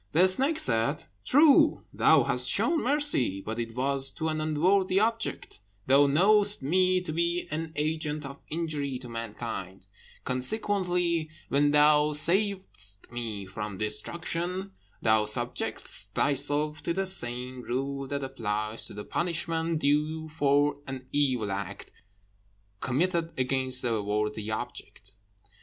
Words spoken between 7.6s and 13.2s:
agent of injury to mankind, consequently, when thou savedst